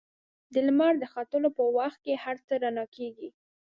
د 0.53 0.55
لمر 0.67 0.93
د 0.99 1.03
ختلو 1.13 1.49
په 1.57 1.63
وخت 1.77 1.99
کې 2.05 2.13
هر 2.23 2.37
څه 2.47 2.53
رڼا 2.63 2.85
کېږي. 2.95 3.29